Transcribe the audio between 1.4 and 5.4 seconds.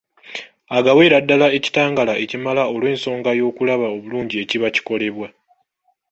ekitangaala ekimala olw’ensonga y’okulaba obulungi ekiba kikolebwa.